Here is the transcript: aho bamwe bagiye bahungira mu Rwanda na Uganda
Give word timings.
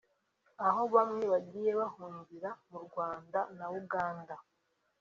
aho 0.65 0.81
bamwe 0.95 1.23
bagiye 1.33 1.71
bahungira 1.79 2.49
mu 2.69 2.77
Rwanda 2.85 3.39
na 3.57 3.65
Uganda 3.79 4.35